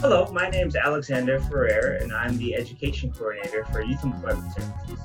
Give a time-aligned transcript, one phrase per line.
[0.00, 5.00] Hello, my name is Alexander Ferrer, and I'm the Education Coordinator for Youth Employment Services.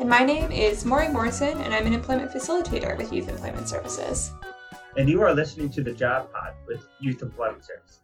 [0.00, 4.32] And my name is Morag Morrison, and I'm an Employment Facilitator with Youth Employment Services.
[4.96, 8.00] And you are listening to the Job Pod with Youth Employment Services.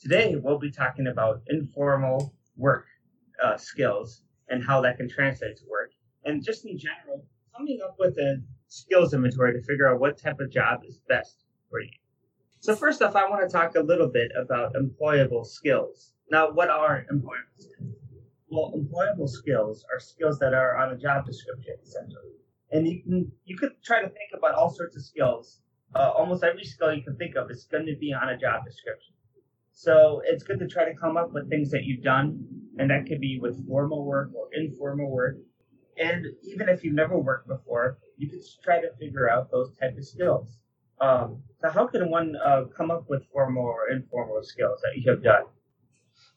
[0.00, 2.86] Today, we'll be talking about informal work
[3.44, 5.90] uh, skills and how that can translate to work,
[6.24, 7.24] and just in general,
[7.54, 11.44] coming up with a skills inventory to figure out what type of job is best
[11.68, 11.90] for you.
[12.60, 16.12] So first off, I want to talk a little bit about employable skills.
[16.30, 17.94] Now, what are employable skills?
[18.50, 22.34] Well, employable skills are skills that are on a job description, essentially.
[22.70, 25.62] And you can you could try to think about all sorts of skills.
[25.94, 28.64] Uh, almost every skill you can think of is going to be on a job
[28.66, 29.14] description.
[29.72, 32.46] So it's good to try to come up with things that you've done,
[32.78, 35.38] and that could be with formal work or informal work.
[35.96, 39.96] And even if you've never worked before, you could try to figure out those type
[39.96, 40.59] of skills.
[41.00, 45.10] Um, so how can one uh, come up with formal or informal skills that you
[45.10, 45.44] have done?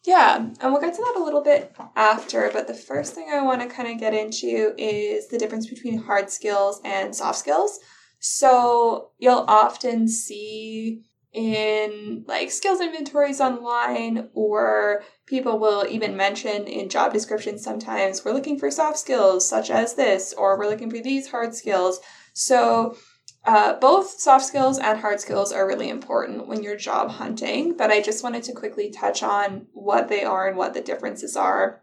[0.06, 3.42] Yeah, and we'll get to that a little bit after, but the first thing I
[3.42, 7.80] want to kind of get into is the difference between hard skills and soft skills.
[8.20, 16.90] So you'll often see in like skills inventories online, or people will even mention in
[16.90, 21.00] job descriptions sometimes we're looking for soft skills such as this, or we're looking for
[21.00, 22.02] these hard skills.
[22.34, 22.98] So
[23.46, 27.92] uh, both soft skills and hard skills are really important when you're job hunting, but
[27.92, 31.82] I just wanted to quickly touch on what they are and what the differences are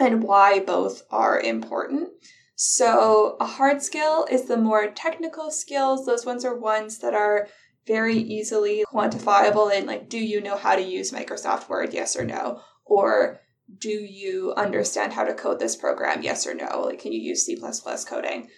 [0.00, 2.10] and why both are important.
[2.56, 6.06] So, a hard skill is the more technical skills.
[6.06, 7.48] Those ones are ones that are
[7.86, 11.92] very easily quantifiable in like, do you know how to use Microsoft Word?
[11.92, 12.62] Yes or no?
[12.84, 13.40] Or
[13.78, 16.22] do you understand how to code this program?
[16.22, 16.82] Yes or no?
[16.86, 17.60] Like, can you use C
[18.08, 18.48] coding?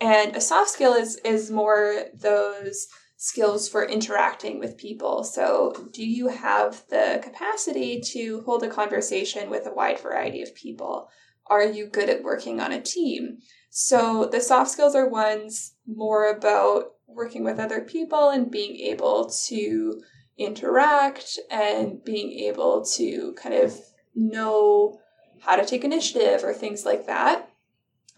[0.00, 5.24] And a soft skill is is more those skills for interacting with people.
[5.24, 10.54] So, do you have the capacity to hold a conversation with a wide variety of
[10.54, 11.10] people?
[11.46, 13.38] Are you good at working on a team?
[13.68, 19.28] So, the soft skills are ones more about working with other people and being able
[19.48, 20.00] to
[20.38, 23.78] interact and being able to kind of
[24.14, 24.98] know
[25.40, 27.49] how to take initiative or things like that.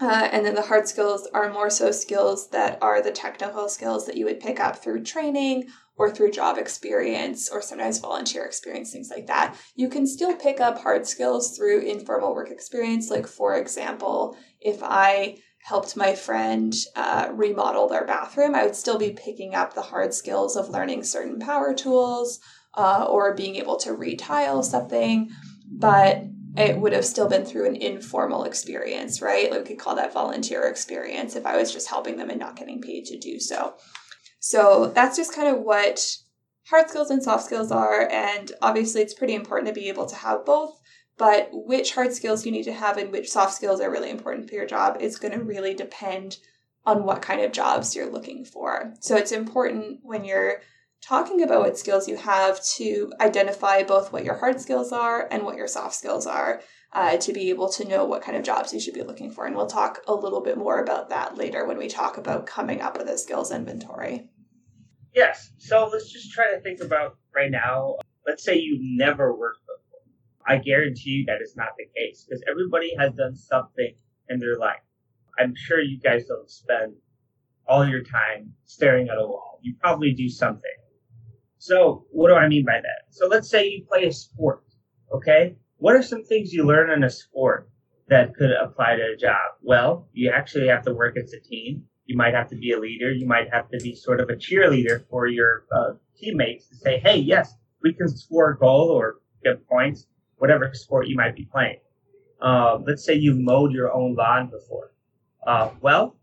[0.01, 4.07] Uh, and then the hard skills are more so skills that are the technical skills
[4.07, 8.91] that you would pick up through training or through job experience or sometimes volunteer experience,
[8.91, 9.57] things like that.
[9.77, 13.11] You can still pick up hard skills through informal work experience.
[13.11, 18.99] Like, for example, if I helped my friend uh, remodel their bathroom, I would still
[18.99, 22.41] be picking up the hard skills of learning certain power tools
[22.75, 25.31] uh, or being able to retile something.
[25.71, 26.25] But
[26.57, 29.51] it would have still been through an informal experience, right?
[29.51, 32.57] Like we could call that volunteer experience if I was just helping them and not
[32.57, 33.75] getting paid to do so.
[34.39, 36.05] So that's just kind of what
[36.69, 38.09] hard skills and soft skills are.
[38.11, 40.79] And obviously, it's pretty important to be able to have both.
[41.17, 44.49] But which hard skills you need to have and which soft skills are really important
[44.49, 46.39] for your job is going to really depend
[46.85, 48.95] on what kind of jobs you're looking for.
[49.01, 50.63] So it's important when you're
[51.03, 55.45] talking about what skills you have to identify both what your hard skills are and
[55.45, 58.73] what your soft skills are uh, to be able to know what kind of jobs
[58.73, 59.47] you should be looking for.
[59.47, 62.81] And we'll talk a little bit more about that later when we talk about coming
[62.81, 64.29] up with a skills inventory.
[65.15, 65.51] Yes.
[65.59, 67.97] So let's just try to think about right now.
[68.27, 70.01] Let's say you've never worked before.
[70.47, 73.95] I guarantee you that is not the case because everybody has done something
[74.29, 74.81] in their life.
[75.39, 76.95] I'm sure you guys don't spend
[77.67, 79.59] all your time staring at a wall.
[79.63, 80.71] You probably do something.
[81.63, 83.03] So what do I mean by that?
[83.11, 84.65] So let's say you play a sport,
[85.15, 85.55] okay?
[85.77, 87.71] What are some things you learn in a sport
[88.09, 89.39] that could apply to a job?
[89.63, 91.85] Well, you actually have to work as a team.
[92.07, 93.13] You might have to be a leader.
[93.13, 96.99] You might have to be sort of a cheerleader for your uh, teammates to say,
[96.99, 100.09] hey, yes, we can score a goal or get points,
[100.39, 101.79] whatever sport you might be playing.
[102.41, 104.95] Uh, let's say you've mowed your own lawn before.
[105.47, 106.17] Uh, well,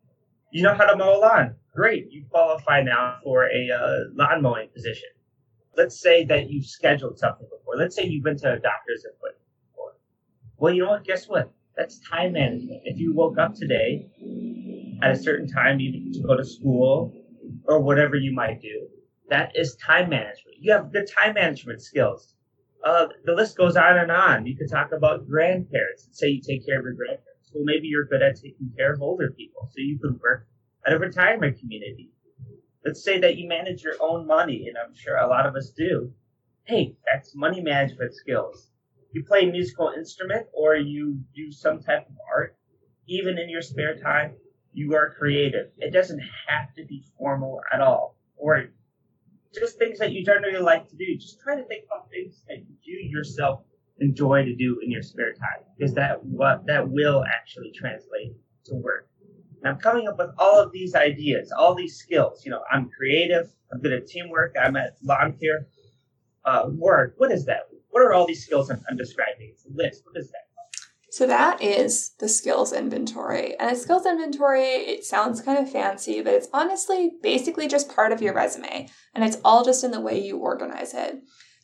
[0.52, 1.56] you know how to mow a lawn.
[1.74, 2.12] Great.
[2.12, 5.08] You qualify now for a uh, lawn mowing position
[5.80, 7.78] let's say that you've scheduled something before.
[7.78, 9.94] Let's say you've been to a doctor's appointment before.
[10.58, 11.06] Well, you know what?
[11.06, 11.54] Guess what?
[11.78, 12.82] That's time management.
[12.84, 14.10] If you woke up today
[15.02, 17.14] at a certain time, even to go to school
[17.64, 18.88] or whatever you might do,
[19.30, 20.58] that is time management.
[20.60, 22.36] You have good time management skills.
[22.84, 24.46] Uh, the list goes on and on.
[24.46, 26.10] You could talk about grandparents.
[26.12, 27.52] Say you take care of your grandparents.
[27.54, 30.48] Well, maybe you're good at taking care of older people, so you could work
[30.86, 32.12] at a retirement community
[32.86, 35.72] let's say that you manage your own money, and I'm sure a lot of us
[35.72, 36.12] do.
[36.64, 38.70] Hey, that's money management skills.
[39.12, 42.56] You play a musical instrument or you do some type of art,
[43.08, 44.36] even in your spare time,
[44.74, 45.72] you are creative.
[45.80, 48.16] It doesn't have to be formal at all.
[48.38, 48.66] Or
[49.54, 51.18] just things that you generally like to do.
[51.18, 53.64] Just try to think about things that you yourself
[54.00, 58.34] enjoy to do in your spare time because that what that will actually translate
[58.66, 59.08] to work.
[59.62, 62.44] And I'm coming up with all of these ideas, all these skills.
[62.46, 63.50] You know, I'm creative.
[63.72, 64.56] I'm good at teamwork.
[64.60, 65.68] I'm at care.
[66.46, 67.16] Uh, work.
[67.18, 67.64] What is that?
[67.90, 69.52] What are all these skills I'm, I'm describing?
[69.52, 70.04] It's a list.
[70.06, 70.50] What is that?
[71.12, 73.58] So that is the skills inventory.
[73.60, 78.12] And a skills inventory, it sounds kind of fancy, but it's honestly basically just part
[78.12, 78.88] of your resume.
[79.16, 81.16] And it's all just in the way you organize it.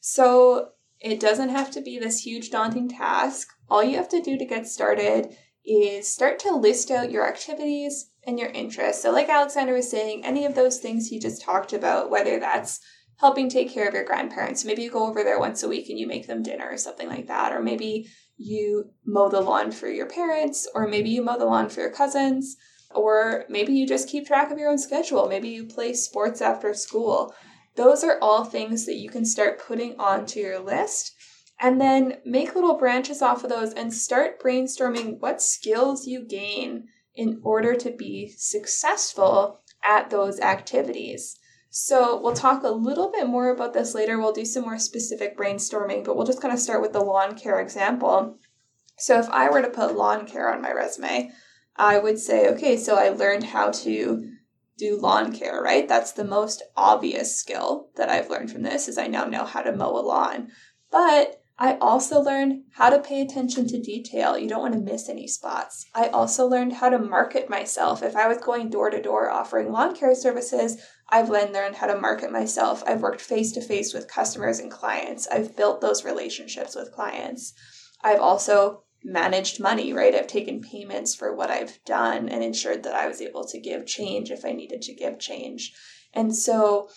[0.02, 0.70] So
[1.00, 3.50] it doesn't have to be this huge daunting task.
[3.70, 8.12] All you have to do to get started is start to list out your activities
[8.26, 9.02] and your interests.
[9.02, 12.80] So, like Alexander was saying, any of those things he just talked about, whether that's
[13.18, 15.98] helping take care of your grandparents, maybe you go over there once a week and
[15.98, 18.08] you make them dinner or something like that, or maybe
[18.38, 21.92] you mow the lawn for your parents, or maybe you mow the lawn for your
[21.92, 22.58] cousins,
[22.94, 25.28] or maybe you just keep track of your own schedule.
[25.28, 27.34] Maybe you play sports after school.
[27.76, 31.14] Those are all things that you can start putting onto your list
[31.60, 36.88] and then make little branches off of those and start brainstorming what skills you gain
[37.14, 41.38] in order to be successful at those activities.
[41.70, 44.18] So, we'll talk a little bit more about this later.
[44.18, 47.38] We'll do some more specific brainstorming, but we'll just kind of start with the lawn
[47.38, 48.38] care example.
[48.98, 51.32] So, if I were to put lawn care on my resume,
[51.76, 54.32] I would say, okay, so I learned how to
[54.78, 55.88] do lawn care, right?
[55.88, 59.62] That's the most obvious skill that I've learned from this is I now know how
[59.62, 60.52] to mow a lawn.
[60.92, 64.38] But I also learned how to pay attention to detail.
[64.38, 65.86] You don't want to miss any spots.
[65.96, 68.04] I also learned how to market myself.
[68.04, 70.78] If I was going door to door offering lawn care services,
[71.10, 72.84] I've then learned how to market myself.
[72.86, 75.28] I've worked face to face with customers and clients.
[75.28, 77.54] I've built those relationships with clients.
[78.04, 80.16] I've also managed money, right?
[80.16, 83.86] I've taken payments for what I've done and ensured that I was able to give
[83.86, 85.74] change if I needed to give change.
[86.12, 86.90] And so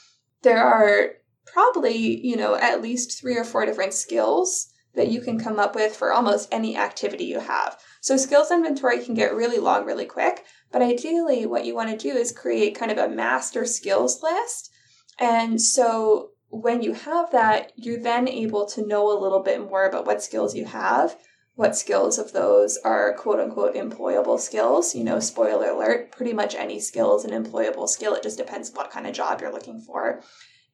[0.42, 1.17] there are
[1.52, 1.96] probably,
[2.26, 5.94] you know, at least three or four different skills that you can come up with
[5.94, 7.78] for almost any activity you have.
[8.00, 11.96] So skills inventory can get really long really quick, but ideally what you want to
[11.96, 14.70] do is create kind of a master skills list.
[15.18, 19.84] And so when you have that, you're then able to know a little bit more
[19.84, 21.16] about what skills you have
[21.58, 24.94] what skills of those are quote unquote employable skills.
[24.94, 28.14] You know, spoiler alert, pretty much any skill is an employable skill.
[28.14, 30.22] It just depends what kind of job you're looking for.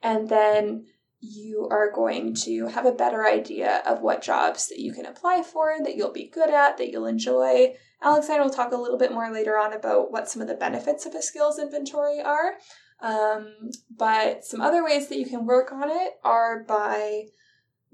[0.03, 0.87] And then
[1.21, 5.43] you are going to have a better idea of what jobs that you can apply
[5.43, 7.75] for, that you'll be good at, that you'll enjoy.
[8.03, 11.07] Alexander will talk a little bit more later on about what some of the benefits
[11.07, 12.55] of a skills inventory are.
[13.01, 17.25] Um, but some other ways that you can work on it are by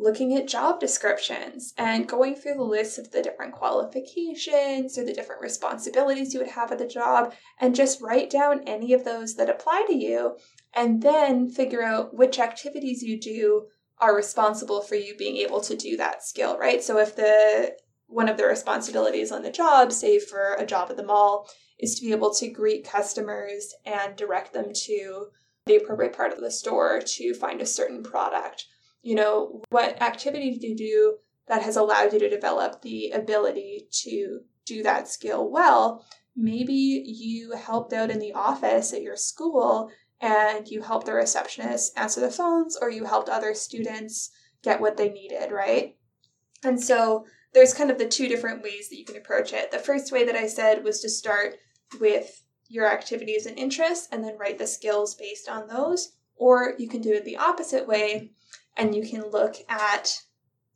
[0.00, 5.12] looking at job descriptions and going through the list of the different qualifications or the
[5.12, 9.34] different responsibilities you would have at the job and just write down any of those
[9.34, 10.36] that apply to you
[10.72, 13.66] and then figure out which activities you do
[13.98, 16.82] are responsible for you being able to do that skill, right?
[16.82, 17.76] So if the
[18.06, 21.46] one of the responsibilities on the job, say for a job at the mall,
[21.78, 25.26] is to be able to greet customers and direct them to
[25.66, 28.66] the appropriate part of the store to find a certain product
[29.02, 31.16] you know, what activity do you do
[31.48, 36.04] that has allowed you to develop the ability to do that skill well?
[36.36, 41.98] Maybe you helped out in the office at your school and you helped the receptionist
[41.98, 44.30] answer the phones or you helped other students
[44.62, 45.96] get what they needed, right?
[46.62, 49.70] And so there's kind of the two different ways that you can approach it.
[49.70, 51.56] The first way that I said was to start
[51.98, 56.12] with your activities and interests and then write the skills based on those.
[56.36, 58.32] Or you can do it the opposite way
[58.80, 60.22] and you can look at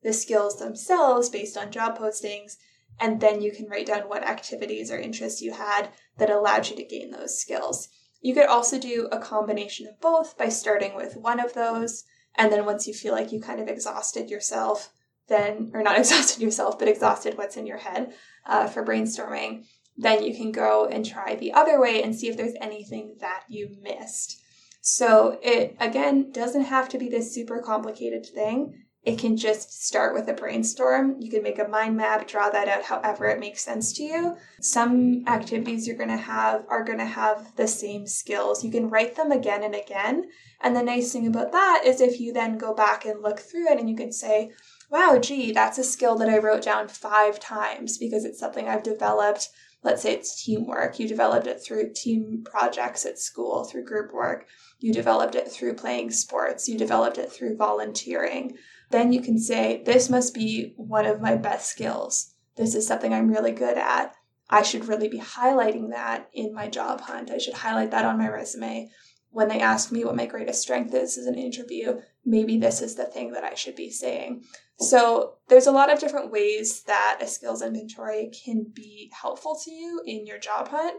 [0.03, 2.59] the skills themselves based on job postings
[3.01, 6.77] and then you can write down what activities or interests you had that allowed you
[6.77, 7.89] to gain those skills.
[8.21, 12.05] You could also do a combination of both by starting with one of those
[12.37, 14.93] and then once you feel like you kind of exhausted yourself
[15.29, 18.13] then or not exhausted yourself but exhausted what's in your head
[18.45, 19.65] uh, for brainstorming
[19.97, 23.45] then you can go and try the other way and see if there's anything that
[23.49, 24.44] you missed
[24.87, 28.85] so it again doesn't have to be this super complicated thing.
[29.03, 31.17] It can just start with a brainstorm.
[31.21, 34.37] You can make a mind map, draw that out however it makes sense to you.
[34.61, 38.63] Some activities you're going to have are going to have the same skills.
[38.63, 40.25] You can write them again and again.
[40.63, 43.73] And the nice thing about that is if you then go back and look through
[43.73, 44.53] it and you can say,
[44.91, 48.83] wow, gee, that's a skill that I wrote down five times because it's something I've
[48.83, 49.49] developed.
[49.83, 50.99] Let's say it's teamwork.
[50.99, 54.47] You developed it through team projects at school, through group work
[54.85, 58.55] you developed it through playing sports, you developed it through volunteering,
[58.91, 62.35] then you can say, This must be one of my best skills.
[62.57, 64.15] This is something I'm really good at.
[64.51, 67.31] I should really be highlighting that in my job hunt.
[67.31, 68.91] I should highlight that on my resume.
[69.31, 72.95] when they ask me what my greatest strength is as an interview, maybe this is
[72.95, 74.45] the thing that I should be saying.
[74.79, 79.71] So there's a lot of different ways that a skills inventory can be helpful to
[79.71, 80.97] you in your job hunt.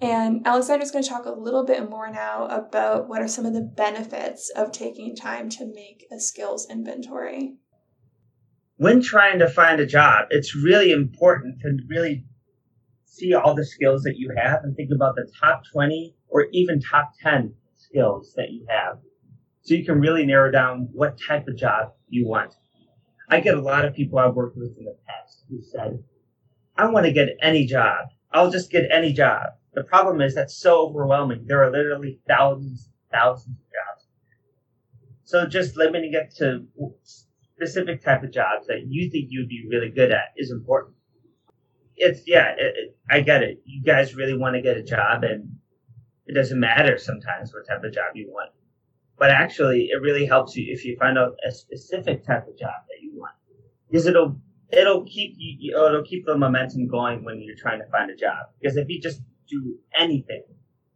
[0.00, 3.52] And Alexander's going to talk a little bit more now about what are some of
[3.52, 7.56] the benefits of taking time to make a skills inventory.
[8.76, 12.24] When trying to find a job, it's really important to really
[13.06, 16.80] see all the skills that you have and think about the top 20 or even
[16.80, 18.98] top 10 skills that you have.
[19.62, 22.54] So you can really narrow down what type of job you want.
[23.28, 25.98] I get a lot of people I've worked with in the past who said,
[26.76, 28.06] I want to get any job.
[28.32, 29.48] I'll just get any job.
[29.78, 31.44] The problem is that's so overwhelming.
[31.46, 34.08] There are literally thousands, thousands of jobs.
[35.22, 36.66] So just limiting it to
[37.54, 40.96] specific type of jobs that you think you'd be really good at is important.
[41.94, 43.62] It's yeah, it, it, I get it.
[43.66, 45.48] You guys really want to get a job, and
[46.26, 48.50] it doesn't matter sometimes what type of job you want.
[49.16, 52.82] But actually, it really helps you if you find out a specific type of job
[52.88, 53.36] that you want,
[53.88, 54.40] because it'll
[54.72, 58.46] it'll keep you it'll keep the momentum going when you're trying to find a job.
[58.60, 60.42] Because if you just do anything,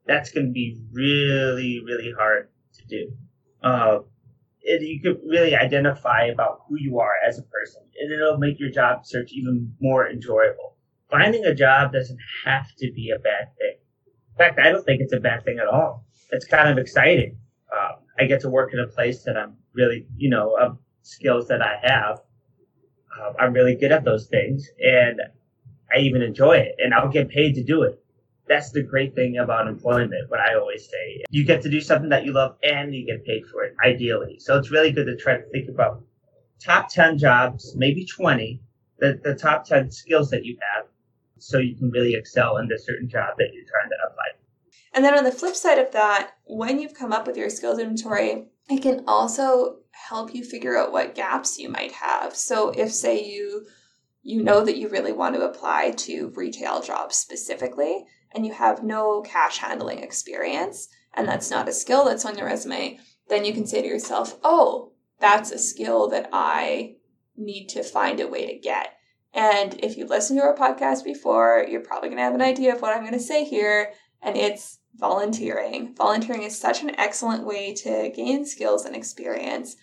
[0.07, 3.13] that's going to be really really hard to do.
[3.63, 4.01] Uh,
[4.63, 8.61] it, you could really identify about who you are as a person, and it'll make
[8.61, 10.77] your job search even more enjoyable.
[11.11, 13.77] Finding a job doesn't have to be a bad thing.
[14.31, 16.07] In fact, I don't think it's a bad thing at all.
[16.31, 17.37] It's kind of exciting.
[17.73, 21.49] Um, I get to work in a place that I'm really, you know, of skills
[21.49, 22.21] that I have.
[23.21, 25.21] Um, I'm really good at those things, and
[25.95, 28.02] I even enjoy it, and I'll get paid to do it
[28.49, 31.25] that's the great thing about employment, what I always say.
[31.31, 34.39] You get to do something that you love and you get paid for it, ideally.
[34.39, 36.03] So it's really good to try to think about
[36.61, 38.61] top 10 jobs, maybe 20,
[38.99, 40.87] the, the top 10 skills that you have
[41.39, 44.25] so you can really excel in the certain job that you're trying to apply.
[44.95, 47.79] And then on the flip side of that, when you've come up with your skills
[47.79, 52.37] inventory, it can also help you figure out what gaps you might have.
[52.37, 53.67] So if say you
[54.23, 58.83] you know that you really want to apply to retail jobs specifically, and you have
[58.83, 62.99] no cash handling experience, and that's not a skill that's on your resume,
[63.29, 66.97] then you can say to yourself, oh, that's a skill that I
[67.37, 68.95] need to find a way to get.
[69.35, 72.75] And if you listened to our podcast before, you're probably going to have an idea
[72.75, 75.95] of what I'm going to say here, and it's volunteering.
[75.95, 79.77] Volunteering is such an excellent way to gain skills and experience.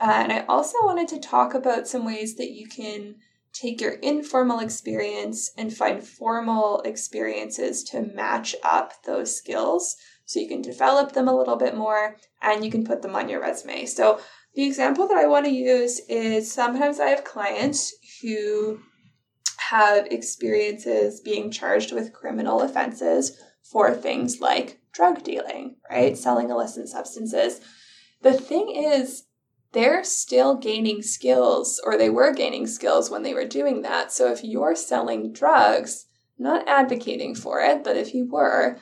[0.00, 3.16] Uh, and I also wanted to talk about some ways that you can
[3.54, 9.96] take your informal experience and find formal experiences to match up those skills
[10.26, 13.28] so you can develop them a little bit more and you can put them on
[13.28, 13.86] your resume.
[13.86, 14.20] So,
[14.54, 17.92] the example that I want to use is sometimes I have clients
[18.22, 18.78] who
[19.58, 26.16] have experiences being charged with criminal offenses for things like drug dealing, right?
[26.16, 27.60] Selling illicit substances.
[28.22, 29.24] The thing is,
[29.74, 34.12] they're still gaining skills, or they were gaining skills when they were doing that.
[34.12, 36.06] So if you're selling drugs,
[36.38, 38.78] not advocating for it, but if you were,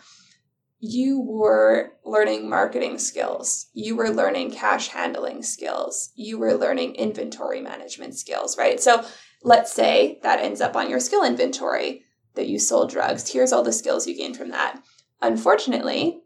[0.79, 3.67] you were learning marketing skills.
[3.73, 6.11] You were learning cash handling skills.
[6.15, 8.81] You were learning inventory management skills, right?
[8.81, 9.05] So
[9.43, 13.31] let's say that ends up on your skill inventory that you sold drugs.
[13.31, 14.83] Here's all the skills you gained from that.
[15.21, 16.21] Unfortunately,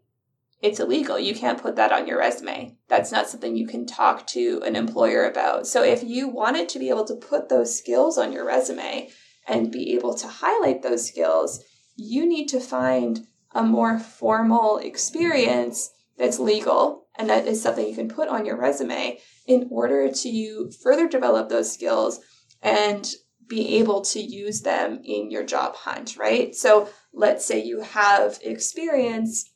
[0.61, 1.19] it's illegal.
[1.19, 2.75] You can't put that on your resume.
[2.89, 5.67] That's not something you can talk to an employer about.
[5.67, 9.09] So if you wanted to be able to put those skills on your resume
[9.47, 11.63] and be able to highlight those skills,
[11.95, 17.95] you need to find a more formal experience that's legal and that is something you
[17.95, 22.19] can put on your resume in order to further develop those skills
[22.61, 23.13] and
[23.47, 26.53] be able to use them in your job hunt, right?
[26.53, 29.49] So let's say you have experience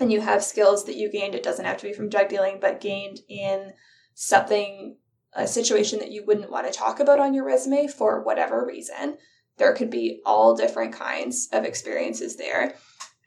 [0.00, 2.58] and you have skills that you gained, it doesn't have to be from drug dealing,
[2.60, 3.72] but gained in
[4.14, 4.96] something,
[5.32, 9.16] a situation that you wouldn't want to talk about on your resume for whatever reason.
[9.56, 12.74] There could be all different kinds of experiences there.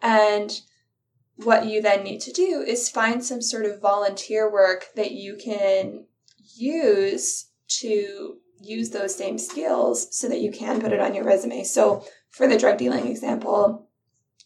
[0.02, 0.60] And
[1.38, 5.38] what you then need to do is find some sort of volunteer work that you
[5.38, 6.06] can
[6.56, 11.64] use to use those same skills so that you can put it on your resume.
[11.64, 13.88] So, for the drug dealing example,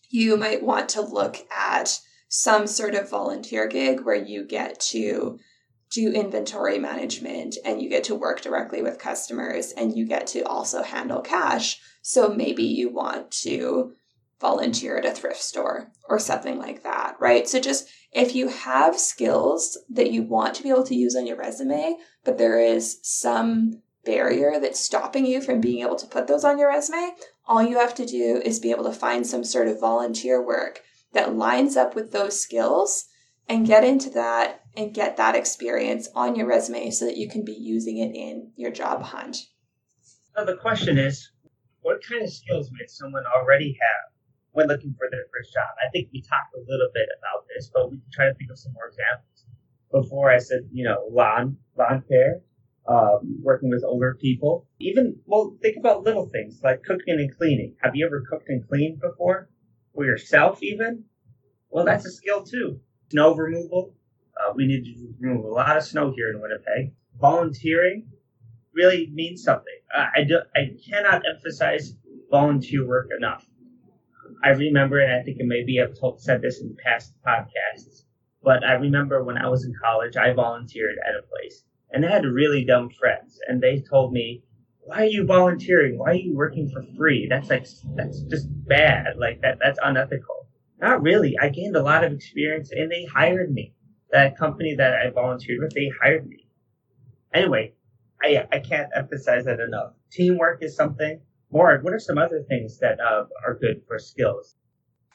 [0.09, 1.99] you might want to look at
[2.33, 5.37] some sort of volunteer gig where you get to
[5.91, 10.41] do inventory management and you get to work directly with customers and you get to
[10.43, 11.77] also handle cash.
[12.01, 13.91] So maybe you want to
[14.39, 17.49] volunteer at a thrift store or something like that, right?
[17.49, 21.27] So just if you have skills that you want to be able to use on
[21.27, 26.27] your resume, but there is some barrier that's stopping you from being able to put
[26.27, 27.11] those on your resume,
[27.45, 30.81] all you have to do is be able to find some sort of volunteer work
[31.13, 33.05] that lines up with those skills
[33.47, 37.43] and get into that and get that experience on your resume so that you can
[37.43, 39.37] be using it in your job hunt.
[40.35, 41.31] Now the question is,
[41.81, 44.13] what kind of skills might someone already have
[44.51, 45.67] when looking for their first job?
[45.85, 48.51] I think we talked a little bit about this, but we can try to think
[48.51, 49.45] of some more examples.
[49.91, 52.39] Before I said, you know, lawn, lawn care,
[52.87, 54.67] um, working with older people.
[54.79, 57.75] Even, well, think about little things like cooking and cleaning.
[57.81, 59.49] Have you ever cooked and cleaned before?
[59.93, 61.05] For yourself, even?
[61.69, 62.79] Well, that's a skill too.
[63.09, 63.93] Snow removal.
[64.39, 66.93] Uh, we need to remove a lot of snow here in Winnipeg.
[67.19, 68.07] Volunteering
[68.73, 69.79] really means something.
[69.95, 71.95] Uh, I, do, I cannot emphasize
[72.29, 73.45] volunteer work enough.
[74.43, 78.03] I remember, and I think maybe I've told, said this in past podcasts,
[78.41, 82.09] but I remember when I was in college, I volunteered at a place and I
[82.09, 84.43] had really dumb friends, and they told me,
[84.83, 85.97] "Why are you volunteering?
[85.97, 87.27] Why are you working for free?
[87.29, 89.17] That's like that's just bad.
[89.17, 90.47] Like that that's unethical."
[90.79, 91.37] Not really.
[91.39, 93.73] I gained a lot of experience, and they hired me.
[94.11, 96.47] That company that I volunteered with, they hired me.
[97.33, 97.73] Anyway,
[98.23, 99.93] I I can't emphasize that enough.
[100.11, 101.21] Teamwork is something.
[101.51, 101.79] More.
[101.81, 104.55] What are some other things that uh, are good for skills?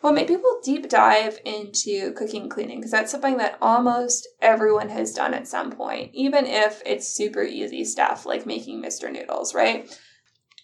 [0.03, 4.91] Well, maybe we'll deep dive into cooking and cleaning because that's something that almost everyone
[4.91, 9.11] has done at some point, even if it's super easy stuff like making Mr.
[9.11, 9.91] Noodles, right?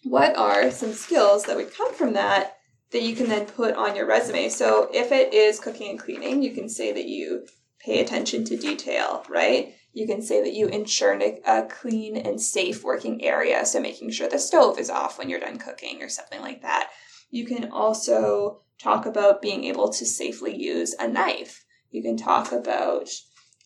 [0.05, 2.59] What are some skills that would come from that
[2.91, 4.49] that you can then put on your resume?
[4.49, 7.47] So, if it is cooking and cleaning, you can say that you
[7.81, 9.75] pay attention to detail, right?
[9.93, 14.29] You can say that you ensure a clean and safe working area, so making sure
[14.29, 16.91] the stove is off when you're done cooking or something like that.
[17.33, 21.65] You can also talk about being able to safely use a knife.
[21.91, 23.09] You can talk about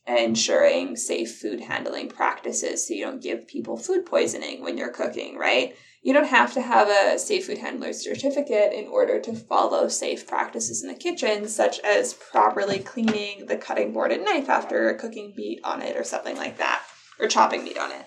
[0.06, 5.36] ensuring safe food handling practices so you don't give people food poisoning when you're cooking,
[5.36, 5.74] right?
[6.00, 10.28] You don't have to have a safe food handler certificate in order to follow safe
[10.28, 15.34] practices in the kitchen, such as properly cleaning the cutting board and knife after cooking
[15.36, 16.84] meat on it or something like that,
[17.18, 18.06] or chopping meat on it.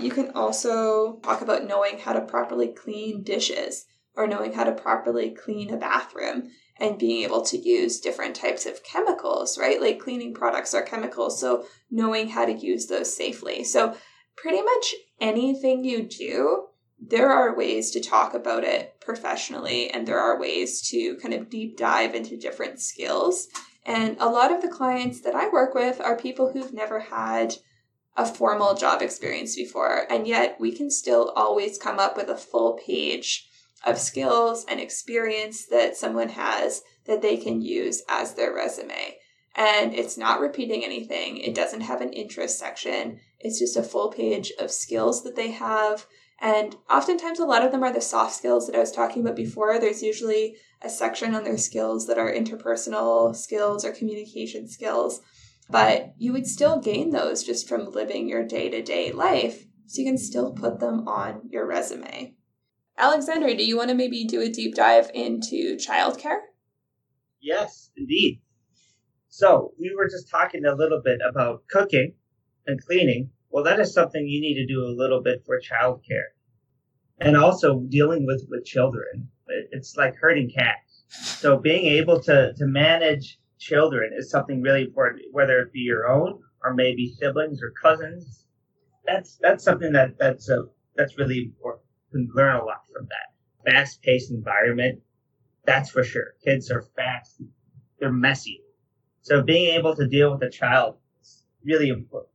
[0.00, 4.72] You can also talk about knowing how to properly clean dishes or knowing how to
[4.72, 9.80] properly clean a bathroom and being able to use different types of chemicals, right?
[9.80, 13.64] Like cleaning products are chemicals, so knowing how to use those safely.
[13.64, 13.96] So,
[14.36, 16.68] pretty much anything you do,
[17.00, 21.50] there are ways to talk about it professionally, and there are ways to kind of
[21.50, 23.48] deep dive into different skills.
[23.84, 27.56] And a lot of the clients that I work with are people who've never had
[28.16, 32.36] a formal job experience before, and yet we can still always come up with a
[32.36, 33.48] full page
[33.84, 39.16] of skills and experience that someone has that they can use as their resume.
[39.54, 43.20] And it's not repeating anything, it doesn't have an interest section.
[43.38, 46.06] It's just a full page of skills that they have.
[46.40, 49.36] And oftentimes, a lot of them are the soft skills that I was talking about
[49.36, 49.78] before.
[49.78, 55.20] There's usually a section on their skills that are interpersonal skills or communication skills.
[55.70, 59.64] But you would still gain those just from living your day to day life.
[59.86, 62.34] So you can still put them on your resume.
[62.98, 66.40] Alexander, do you want to maybe do a deep dive into childcare?
[67.40, 68.40] Yes, indeed.
[69.28, 72.14] So, we were just talking a little bit about cooking
[72.66, 73.30] and cleaning.
[73.50, 76.32] Well, that is something you need to do a little bit for childcare.
[77.18, 79.28] And also dealing with, with children.
[79.70, 81.04] It's like herding cats.
[81.08, 86.08] So, being able to, to manage children is something really important, whether it be your
[86.08, 88.44] own or maybe siblings or cousins.
[89.06, 93.70] That's that's something that that's a, that's really important can learn a lot from that.
[93.70, 95.00] Fast paced environment,
[95.64, 96.34] that's for sure.
[96.44, 97.42] Kids are fast,
[97.98, 98.62] they're messy.
[99.22, 102.32] So being able to deal with a child is really important.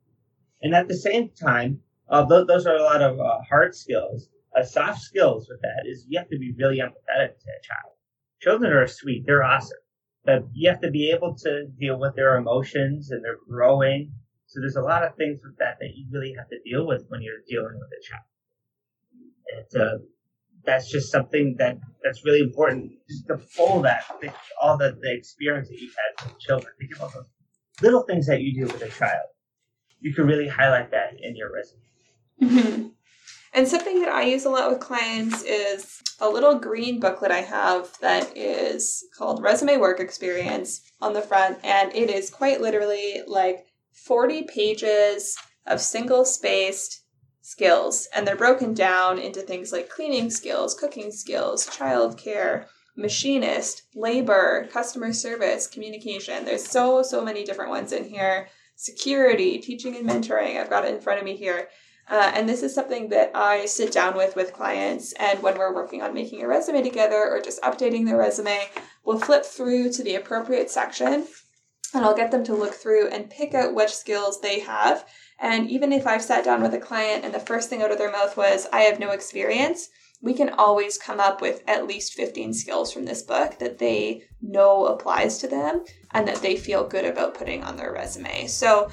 [0.61, 4.29] And at the same time, uh, th- those are a lot of uh, hard skills.
[4.55, 7.93] Uh, soft skills with that is you have to be really empathetic to a child.
[8.41, 9.77] Children are sweet, they're awesome,
[10.23, 14.13] but you have to be able to deal with their emotions and they're growing.
[14.47, 17.05] So there's a lot of things with that that you really have to deal with
[17.09, 18.23] when you're dealing with a child
[19.79, 19.97] uh,
[20.65, 22.91] that's just something that that's really important.
[23.09, 24.03] Just to pull that,
[24.61, 26.73] all the, the experience that you've had with children.
[26.79, 27.25] Think about those
[27.81, 29.27] little things that you do with a child.
[29.99, 31.81] You can really highlight that in your resume.
[32.41, 32.87] Mm-hmm.
[33.53, 37.41] And something that I use a lot with clients is a little green booklet I
[37.41, 41.57] have that is called Resume Work Experience on the front.
[41.63, 47.03] And it is quite literally like 40 pages of single spaced
[47.47, 52.65] skills, and they're broken down into things like cleaning skills, cooking skills, childcare,
[52.97, 56.43] machinist, labor, customer service, communication.
[56.43, 58.49] There's so, so many different ones in here.
[58.75, 60.59] Security, teaching and mentoring.
[60.59, 61.69] I've got it in front of me here.
[62.09, 65.73] Uh, and this is something that I sit down with with clients, and when we're
[65.73, 68.59] working on making a resume together or just updating their resume,
[69.05, 71.27] we'll flip through to the appropriate section
[71.93, 75.05] and I'll get them to look through and pick out which skills they have.
[75.39, 77.97] And even if I've sat down with a client and the first thing out of
[77.97, 79.89] their mouth was, I have no experience,
[80.21, 84.23] we can always come up with at least 15 skills from this book that they
[84.41, 88.47] know applies to them and that they feel good about putting on their resume.
[88.47, 88.89] So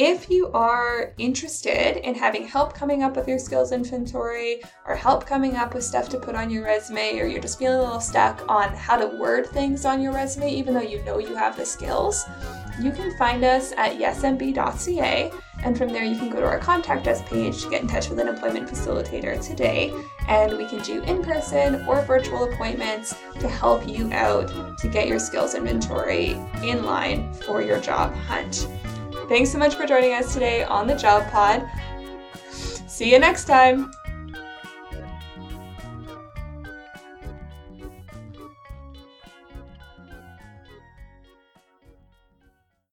[0.00, 5.26] if you are interested in having help coming up with your skills inventory or help
[5.26, 8.00] coming up with stuff to put on your resume, or you're just feeling a little
[8.00, 11.54] stuck on how to word things on your resume, even though you know you have
[11.54, 12.24] the skills,
[12.80, 15.30] you can find us at yesmb.ca.
[15.62, 18.08] And from there, you can go to our contact us page to get in touch
[18.08, 19.92] with an employment facilitator today.
[20.28, 25.08] And we can do in person or virtual appointments to help you out to get
[25.08, 28.66] your skills inventory in line for your job hunt.
[29.30, 31.64] Thanks so much for joining us today on the Job Pod.
[32.50, 33.92] See you next time.